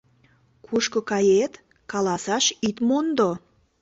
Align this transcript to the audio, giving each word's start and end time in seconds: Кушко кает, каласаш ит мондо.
Кушко 0.65 0.99
кает, 1.09 1.53
каласаш 1.91 2.45
ит 2.67 2.77
мондо. 2.87 3.29